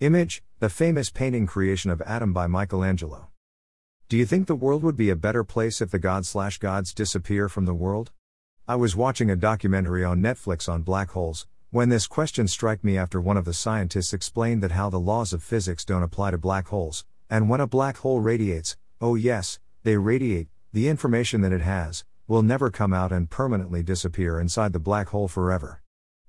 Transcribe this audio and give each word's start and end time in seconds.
Image 0.00 0.42
The 0.58 0.68
famous 0.68 1.08
painting 1.08 1.46
creation 1.46 1.90
of 1.90 2.02
Adam 2.02 2.34
by 2.34 2.46
Michelangelo. 2.46 3.28
Do 4.10 4.18
you 4.18 4.26
think 4.26 4.46
the 4.46 4.54
world 4.54 4.82
would 4.82 4.94
be 4.94 5.08
a 5.08 5.16
better 5.16 5.42
place 5.42 5.80
if 5.80 5.90
the 5.90 5.98
gods 5.98 6.28
slash 6.28 6.58
gods 6.58 6.92
disappear 6.92 7.48
from 7.48 7.64
the 7.64 7.72
world? 7.72 8.12
I 8.68 8.74
was 8.76 8.94
watching 8.94 9.30
a 9.30 9.36
documentary 9.36 10.04
on 10.04 10.20
Netflix 10.20 10.68
on 10.70 10.82
black 10.82 11.12
holes, 11.12 11.46
when 11.70 11.88
this 11.88 12.06
question 12.06 12.46
struck 12.46 12.84
me 12.84 12.98
after 12.98 13.22
one 13.22 13.38
of 13.38 13.46
the 13.46 13.54
scientists 13.54 14.12
explained 14.12 14.62
that 14.62 14.72
how 14.72 14.90
the 14.90 15.00
laws 15.00 15.32
of 15.32 15.42
physics 15.42 15.82
don't 15.82 16.02
apply 16.02 16.32
to 16.32 16.36
black 16.36 16.68
holes, 16.68 17.06
and 17.30 17.48
when 17.48 17.62
a 17.62 17.66
black 17.66 17.96
hole 17.96 18.20
radiates, 18.20 18.76
oh 19.00 19.14
yes, 19.14 19.60
they 19.82 19.96
radiate, 19.96 20.48
the 20.74 20.88
information 20.88 21.40
that 21.40 21.54
it 21.54 21.62
has, 21.62 22.04
will 22.28 22.42
never 22.42 22.68
come 22.68 22.92
out 22.92 23.12
and 23.12 23.30
permanently 23.30 23.82
disappear 23.82 24.38
inside 24.38 24.74
the 24.74 24.78
black 24.78 25.08
hole 25.08 25.26
forever. 25.26 25.80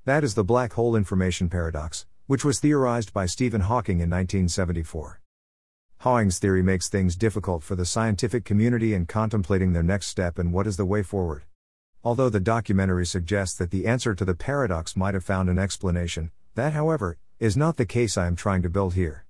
That 0.05 0.23
is 0.23 0.35
the 0.35 0.45
black 0.45 0.71
hole 0.71 0.95
information 0.95 1.49
paradox, 1.49 2.05
which 2.27 2.43
was 2.43 2.59
theorized 2.59 3.13
by 3.13 3.25
Stephen 3.25 3.61
Hawking 3.61 4.01
in 4.01 4.09
1974. 4.09 5.21
Hawking's 5.99 6.39
theory 6.39 6.61
makes 6.61 6.89
things 6.89 7.15
difficult 7.15 7.63
for 7.63 7.77
the 7.77 7.85
scientific 7.85 8.43
community 8.43 8.93
in 8.93 9.05
contemplating 9.05 9.71
their 9.71 9.81
next 9.81 10.07
step 10.07 10.37
and 10.37 10.51
what 10.51 10.67
is 10.67 10.75
the 10.75 10.85
way 10.85 11.01
forward. 11.01 11.43
Although 12.03 12.29
the 12.29 12.41
documentary 12.41 13.05
suggests 13.05 13.57
that 13.57 13.71
the 13.71 13.87
answer 13.87 14.13
to 14.13 14.25
the 14.25 14.35
paradox 14.35 14.97
might 14.97 15.13
have 15.13 15.23
found 15.23 15.49
an 15.49 15.57
explanation, 15.57 16.31
that, 16.55 16.73
however, 16.73 17.17
is 17.39 17.55
not 17.55 17.77
the 17.77 17.85
case 17.85 18.17
I 18.17 18.27
am 18.27 18.35
trying 18.35 18.61
to 18.61 18.69
build 18.69 18.95
here. 18.95 19.25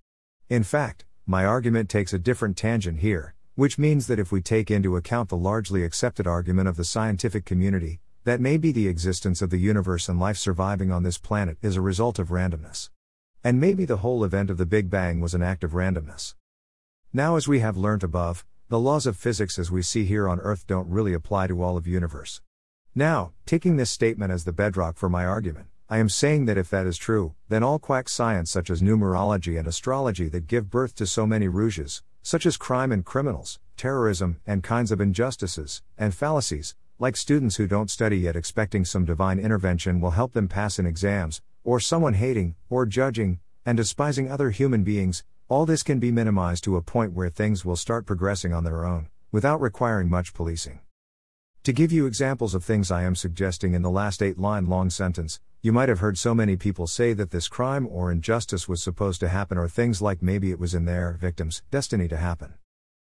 In 0.49 0.63
fact, 0.63 1.05
my 1.27 1.45
argument 1.45 1.89
takes 1.89 2.13
a 2.13 2.19
different 2.19 2.57
tangent 2.57 3.01
here, 3.01 3.35
which 3.53 3.77
means 3.77 4.07
that 4.07 4.19
if 4.19 4.31
we 4.31 4.41
take 4.41 4.71
into 4.71 4.95
account 4.95 5.29
the 5.29 5.37
largely 5.37 5.83
accepted 5.83 6.25
argument 6.25 6.67
of 6.67 6.77
the 6.77 6.83
scientific 6.83 7.45
community, 7.45 7.99
that 8.27 8.41
maybe 8.41 8.73
the 8.73 8.89
existence 8.89 9.41
of 9.41 9.51
the 9.51 9.57
universe 9.57 10.09
and 10.09 10.19
life 10.19 10.35
surviving 10.35 10.91
on 10.91 11.01
this 11.01 11.17
planet 11.17 11.57
is 11.61 11.77
a 11.77 11.81
result 11.81 12.19
of 12.19 12.27
randomness. 12.27 12.89
And 13.41 13.57
maybe 13.57 13.85
the 13.85 14.03
whole 14.03 14.21
event 14.25 14.49
of 14.49 14.57
the 14.57 14.65
Big 14.65 14.89
Bang 14.89 15.21
was 15.21 15.33
an 15.33 15.41
act 15.41 15.63
of 15.63 15.71
randomness. 15.71 16.35
Now, 17.13 17.37
as 17.37 17.47
we 17.47 17.61
have 17.61 17.77
learnt 17.77 18.03
above, 18.03 18.45
the 18.67 18.81
laws 18.81 19.07
of 19.07 19.15
physics 19.15 19.57
as 19.57 19.71
we 19.71 19.81
see 19.81 20.03
here 20.03 20.27
on 20.27 20.41
Earth 20.41 20.67
don't 20.67 20.89
really 20.89 21.13
apply 21.13 21.47
to 21.47 21.63
all 21.63 21.77
of 21.77 21.87
universe. 21.87 22.41
Now, 22.93 23.31
taking 23.45 23.77
this 23.77 23.91
statement 23.91 24.33
as 24.33 24.43
the 24.43 24.51
bedrock 24.51 24.97
for 24.97 25.07
my 25.07 25.25
argument, 25.25 25.67
I 25.89 25.99
am 25.99 26.09
saying 26.09 26.47
that 26.47 26.57
if 26.57 26.69
that 26.69 26.85
is 26.85 26.97
true, 26.97 27.33
then 27.47 27.63
all 27.63 27.79
quack 27.79 28.09
science 28.09 28.51
such 28.51 28.69
as 28.69 28.81
numerology 28.81 29.57
and 29.57 29.69
astrology 29.69 30.27
that 30.27 30.47
give 30.47 30.69
birth 30.69 30.95
to 30.95 31.07
so 31.07 31.25
many 31.25 31.47
rouges, 31.47 32.03
such 32.23 32.45
as 32.45 32.57
crime 32.57 32.91
and 32.91 33.05
criminals, 33.05 33.57
terrorism, 33.77 34.41
and 34.45 34.63
kinds 34.63 34.91
of 34.91 34.99
injustices, 34.99 35.81
and 35.97 36.13
fallacies, 36.13 36.75
like 36.99 37.15
students 37.15 37.57
who 37.57 37.67
don't 37.67 37.91
study 37.91 38.17
yet 38.17 38.35
expecting 38.35 38.83
some 38.83 39.05
divine 39.05 39.37
intervention 39.37 40.01
will 40.01 40.11
help 40.11 40.33
them 40.33 40.47
pass 40.47 40.79
in 40.79 40.87
exams, 40.87 41.41
or 41.63 41.79
someone 41.79 42.15
hating, 42.15 42.55
or 42.69 42.87
judging, 42.87 43.39
and 43.65 43.77
despising 43.77 44.31
other 44.31 44.49
human 44.49 44.83
beings, 44.83 45.23
all 45.47 45.65
this 45.67 45.83
can 45.83 45.99
be 45.99 46.11
minimized 46.11 46.63
to 46.63 46.75
a 46.75 46.81
point 46.81 47.13
where 47.13 47.29
things 47.29 47.63
will 47.63 47.75
start 47.75 48.07
progressing 48.07 48.51
on 48.51 48.63
their 48.63 48.83
own, 48.83 49.09
without 49.31 49.61
requiring 49.61 50.09
much 50.09 50.33
policing. 50.33 50.79
To 51.63 51.71
give 51.71 51.91
you 51.91 52.07
examples 52.07 52.55
of 52.55 52.63
things 52.63 52.89
I 52.89 53.03
am 53.03 53.15
suggesting 53.15 53.73
in 53.73 53.83
the 53.83 53.91
last 53.91 54.23
eight 54.23 54.39
line 54.39 54.65
long 54.65 54.89
sentence, 54.89 55.39
you 55.61 55.71
might 55.71 55.89
have 55.89 55.99
heard 55.99 56.17
so 56.17 56.33
many 56.33 56.55
people 56.55 56.87
say 56.87 57.13
that 57.13 57.29
this 57.29 57.47
crime 57.47 57.87
or 57.87 58.11
injustice 58.11 58.67
was 58.67 58.81
supposed 58.81 59.19
to 59.19 59.27
happen, 59.27 59.57
or 59.57 59.67
things 59.67 60.01
like 60.01 60.23
maybe 60.23 60.49
it 60.49 60.59
was 60.59 60.73
in 60.73 60.85
their 60.85 61.17
victim's 61.19 61.61
destiny 61.69 62.07
to 62.07 62.17
happen. 62.17 62.55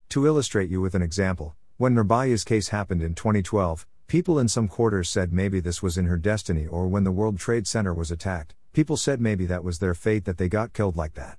To 0.10 0.26
illustrate 0.26 0.70
you 0.70 0.82
with 0.82 0.96
an 0.96 1.02
example, 1.02 1.56
when 1.78 1.94
Nirbhaya's 1.94 2.46
case 2.46 2.70
happened 2.70 3.02
in 3.02 3.14
2012, 3.16 3.86
people 4.08 4.40
in 4.40 4.48
some 4.48 4.70
quarters 4.70 5.10
said 5.10 5.34
maybe 5.34 5.60
this 5.60 5.84
was 5.84 5.98
in 5.98 6.06
her 6.06 6.16
destiny, 6.16 6.66
or 6.66 6.88
when 6.88 7.04
the 7.04 7.12
World 7.12 7.38
Trade 7.38 7.68
Center 7.68 7.94
was 7.94 8.12
attacked, 8.12 8.56
people 8.72 8.96
said 8.96 9.20
maybe 9.20 9.46
that 9.46 9.62
was 9.62 9.80
their 9.80 9.94
fate 9.94 10.24
that 10.24 10.38
they 10.38 10.48
got 10.48 10.72
killed 10.72 10.96
like 10.96 11.16
that. 11.16 11.38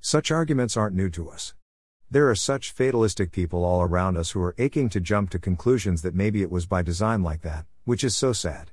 Such 0.00 0.30
arguments 0.30 0.74
aren't 0.78 0.96
new 0.96 1.10
to 1.10 1.28
us. 1.28 1.52
There 2.10 2.30
are 2.30 2.34
such 2.34 2.72
fatalistic 2.72 3.30
people 3.30 3.62
all 3.62 3.82
around 3.82 4.16
us 4.16 4.30
who 4.30 4.40
are 4.42 4.54
aching 4.56 4.88
to 4.88 5.00
jump 5.00 5.28
to 5.30 5.38
conclusions 5.38 6.00
that 6.00 6.14
maybe 6.14 6.40
it 6.40 6.50
was 6.50 6.64
by 6.64 6.80
design 6.80 7.22
like 7.22 7.42
that, 7.42 7.66
which 7.84 8.04
is 8.04 8.16
so 8.16 8.32
sad. 8.32 8.70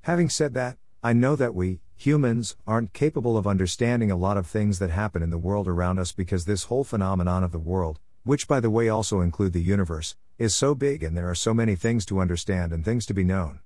Having 0.00 0.30
said 0.30 0.54
that, 0.54 0.78
I 1.00 1.12
know 1.12 1.36
that 1.36 1.54
we, 1.54 1.78
humans, 1.94 2.56
aren't 2.66 2.92
capable 2.92 3.36
of 3.36 3.46
understanding 3.46 4.10
a 4.10 4.16
lot 4.16 4.36
of 4.36 4.48
things 4.48 4.80
that 4.80 4.90
happen 4.90 5.22
in 5.22 5.30
the 5.30 5.38
world 5.38 5.68
around 5.68 6.00
us 6.00 6.10
because 6.10 6.44
this 6.44 6.64
whole 6.64 6.82
phenomenon 6.82 7.44
of 7.44 7.52
the 7.52 7.60
world, 7.60 8.00
which 8.24 8.48
by 8.48 8.58
the 8.58 8.70
way 8.70 8.88
also 8.88 9.20
include 9.20 9.52
the 9.52 9.62
universe, 9.62 10.16
is 10.38 10.54
so 10.54 10.74
big 10.74 11.02
and 11.02 11.16
there 11.16 11.30
are 11.30 11.34
so 11.34 11.54
many 11.54 11.76
things 11.76 12.04
to 12.06 12.20
understand 12.20 12.72
and 12.72 12.84
things 12.84 13.06
to 13.06 13.14
be 13.14 13.24
known. 13.24 13.60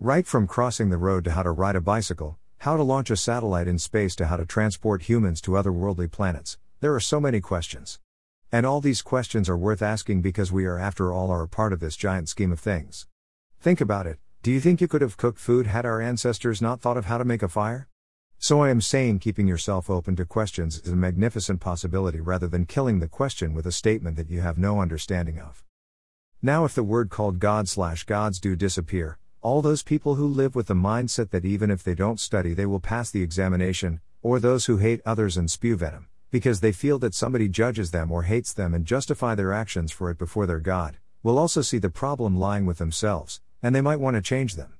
Right 0.00 0.26
from 0.26 0.46
crossing 0.46 0.90
the 0.90 0.96
road 0.96 1.24
to 1.24 1.30
how 1.30 1.44
to 1.44 1.50
ride 1.50 1.76
a 1.76 1.80
bicycle, 1.80 2.38
how 2.58 2.76
to 2.76 2.82
launch 2.82 3.10
a 3.10 3.16
satellite 3.16 3.68
in 3.68 3.78
space 3.78 4.16
to 4.16 4.26
how 4.26 4.36
to 4.36 4.44
transport 4.44 5.02
humans 5.02 5.40
to 5.42 5.52
otherworldly 5.52 6.10
planets, 6.10 6.58
there 6.80 6.94
are 6.94 7.00
so 7.00 7.20
many 7.20 7.40
questions. 7.40 8.00
And 8.50 8.66
all 8.66 8.80
these 8.80 9.02
questions 9.02 9.48
are 9.48 9.56
worth 9.56 9.82
asking 9.82 10.22
because 10.22 10.50
we 10.50 10.64
are, 10.64 10.78
after 10.78 11.12
all, 11.12 11.30
are 11.30 11.42
a 11.42 11.48
part 11.48 11.72
of 11.72 11.80
this 11.80 11.96
giant 11.96 12.28
scheme 12.28 12.50
of 12.50 12.60
things. 12.60 13.06
Think 13.60 13.80
about 13.80 14.06
it 14.06 14.18
do 14.40 14.52
you 14.52 14.60
think 14.60 14.80
you 14.80 14.86
could 14.86 15.02
have 15.02 15.16
cooked 15.16 15.40
food 15.40 15.66
had 15.66 15.84
our 15.84 16.00
ancestors 16.00 16.62
not 16.62 16.80
thought 16.80 16.96
of 16.96 17.06
how 17.06 17.18
to 17.18 17.24
make 17.24 17.42
a 17.42 17.48
fire? 17.48 17.88
So 18.40 18.62
I 18.62 18.70
am 18.70 18.80
saying 18.80 19.18
keeping 19.18 19.48
yourself 19.48 19.90
open 19.90 20.14
to 20.14 20.24
questions 20.24 20.78
is 20.78 20.92
a 20.92 20.96
magnificent 20.96 21.58
possibility 21.58 22.20
rather 22.20 22.46
than 22.46 22.66
killing 22.66 23.00
the 23.00 23.08
question 23.08 23.52
with 23.52 23.66
a 23.66 23.72
statement 23.72 24.16
that 24.16 24.30
you 24.30 24.42
have 24.42 24.56
no 24.56 24.80
understanding 24.80 25.40
of. 25.40 25.64
Now, 26.40 26.64
if 26.64 26.72
the 26.72 26.84
word 26.84 27.10
called 27.10 27.40
God 27.40 27.68
slash 27.68 28.04
gods 28.04 28.38
do 28.38 28.54
disappear, 28.54 29.18
all 29.42 29.60
those 29.60 29.82
people 29.82 30.14
who 30.14 30.26
live 30.28 30.54
with 30.54 30.68
the 30.68 30.74
mindset 30.74 31.30
that 31.30 31.44
even 31.44 31.68
if 31.68 31.82
they 31.82 31.96
don't 31.96 32.20
study 32.20 32.54
they 32.54 32.64
will 32.64 32.78
pass 32.78 33.10
the 33.10 33.22
examination, 33.22 34.00
or 34.22 34.38
those 34.38 34.66
who 34.66 34.76
hate 34.76 35.00
others 35.04 35.36
and 35.36 35.50
spew 35.50 35.74
venom, 35.74 36.06
because 36.30 36.60
they 36.60 36.70
feel 36.70 37.00
that 37.00 37.14
somebody 37.14 37.48
judges 37.48 37.90
them 37.90 38.12
or 38.12 38.22
hates 38.22 38.52
them 38.52 38.72
and 38.72 38.86
justify 38.86 39.34
their 39.34 39.52
actions 39.52 39.90
for 39.90 40.10
it 40.10 40.18
before 40.18 40.46
their 40.46 40.60
God, 40.60 40.98
will 41.24 41.40
also 41.40 41.60
see 41.60 41.78
the 41.78 41.90
problem 41.90 42.38
lying 42.38 42.66
with 42.66 42.78
themselves, 42.78 43.40
and 43.64 43.74
they 43.74 43.80
might 43.80 43.98
want 43.98 44.14
to 44.14 44.22
change 44.22 44.54
them. 44.54 44.77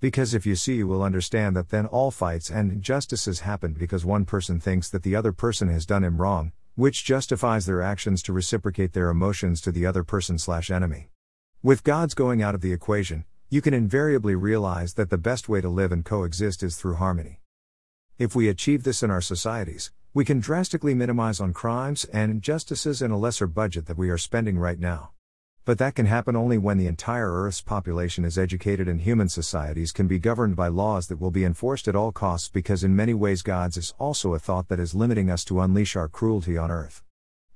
Because 0.00 0.32
if 0.32 0.46
you 0.46 0.54
see, 0.54 0.76
you 0.76 0.86
will 0.86 1.02
understand 1.02 1.56
that 1.56 1.70
then 1.70 1.86
all 1.86 2.12
fights 2.12 2.50
and 2.50 2.70
injustices 2.70 3.40
happen 3.40 3.72
because 3.72 4.04
one 4.04 4.24
person 4.24 4.60
thinks 4.60 4.88
that 4.90 5.02
the 5.02 5.16
other 5.16 5.32
person 5.32 5.68
has 5.68 5.84
done 5.84 6.04
him 6.04 6.18
wrong, 6.18 6.52
which 6.76 7.04
justifies 7.04 7.66
their 7.66 7.82
actions 7.82 8.22
to 8.22 8.32
reciprocate 8.32 8.92
their 8.92 9.10
emotions 9.10 9.60
to 9.60 9.72
the 9.72 9.84
other 9.84 10.04
person 10.04 10.38
slash 10.38 10.70
enemy. 10.70 11.08
With 11.64 11.82
gods 11.82 12.14
going 12.14 12.40
out 12.40 12.54
of 12.54 12.60
the 12.60 12.72
equation, 12.72 13.24
you 13.50 13.60
can 13.60 13.74
invariably 13.74 14.36
realize 14.36 14.94
that 14.94 15.10
the 15.10 15.18
best 15.18 15.48
way 15.48 15.60
to 15.60 15.68
live 15.68 15.90
and 15.90 16.04
coexist 16.04 16.62
is 16.62 16.76
through 16.76 16.94
harmony. 16.94 17.40
If 18.18 18.36
we 18.36 18.48
achieve 18.48 18.84
this 18.84 19.02
in 19.02 19.10
our 19.10 19.20
societies, 19.20 19.90
we 20.14 20.24
can 20.24 20.38
drastically 20.38 20.94
minimize 20.94 21.40
on 21.40 21.52
crimes 21.52 22.04
and 22.12 22.30
injustices 22.30 23.02
in 23.02 23.10
a 23.10 23.18
lesser 23.18 23.48
budget 23.48 23.86
that 23.86 23.98
we 23.98 24.10
are 24.10 24.18
spending 24.18 24.58
right 24.58 24.78
now. 24.78 25.10
But 25.68 25.76
that 25.76 25.96
can 25.96 26.06
happen 26.06 26.34
only 26.34 26.56
when 26.56 26.78
the 26.78 26.86
entire 26.86 27.30
Earth's 27.30 27.60
population 27.60 28.24
is 28.24 28.38
educated 28.38 28.88
and 28.88 29.02
human 29.02 29.28
societies 29.28 29.92
can 29.92 30.06
be 30.06 30.18
governed 30.18 30.56
by 30.56 30.68
laws 30.68 31.08
that 31.08 31.20
will 31.20 31.30
be 31.30 31.44
enforced 31.44 31.86
at 31.88 31.94
all 31.94 32.10
costs 32.10 32.48
because 32.48 32.82
in 32.82 32.96
many 32.96 33.12
ways 33.12 33.42
God's 33.42 33.76
is 33.76 33.92
also 33.98 34.32
a 34.32 34.38
thought 34.38 34.68
that 34.68 34.80
is 34.80 34.94
limiting 34.94 35.30
us 35.30 35.44
to 35.44 35.60
unleash 35.60 35.94
our 35.94 36.08
cruelty 36.08 36.56
on 36.56 36.70
Earth. 36.70 37.02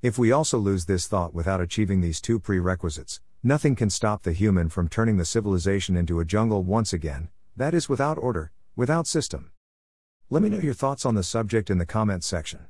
If 0.03 0.19
we 0.19 0.31
also 0.31 0.59
lose 0.59 0.85
this 0.85 1.07
thought 1.07 1.33
without 1.33 1.63
achieving 1.63 2.03
these 2.03 2.21
two 2.21 2.39
prerequisites, 2.39 3.23
nothing 3.43 3.75
can 3.75 3.89
stop 3.89 4.25
the 4.25 4.35
human 4.35 4.69
from 4.69 4.91
turning 4.91 5.17
the 5.17 5.25
civilization 5.25 5.97
into 5.97 6.21
a 6.21 6.27
jungle 6.27 6.63
once 6.63 6.93
again, 6.93 7.31
that 7.57 7.73
is 7.73 7.89
without 7.89 8.19
order, 8.19 8.53
without 8.77 9.07
system. 9.07 9.53
Let 10.29 10.43
me 10.43 10.51
know 10.51 10.59
your 10.59 10.75
thoughts 10.75 11.07
on 11.07 11.15
the 11.15 11.23
subject 11.23 11.71
in 11.71 11.79
the 11.79 11.87
comments 11.87 12.27
section. 12.27 12.67